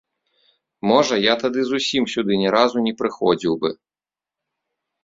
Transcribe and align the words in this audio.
Можа, 0.91 1.15
я 1.31 1.35
тады 1.43 1.59
зусім 1.73 2.09
сюды 2.15 2.41
ні 2.45 2.49
разу 2.59 2.77
не 2.87 2.93
прыходзіў 3.05 3.53
бы. 3.63 3.69